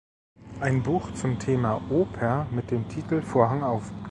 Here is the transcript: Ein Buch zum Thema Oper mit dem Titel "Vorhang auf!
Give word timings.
Ein 0.59 0.81
Buch 0.81 1.13
zum 1.13 1.37
Thema 1.37 1.79
Oper 1.91 2.47
mit 2.49 2.71
dem 2.71 2.89
Titel 2.89 3.21
"Vorhang 3.21 3.61
auf! 3.61 3.91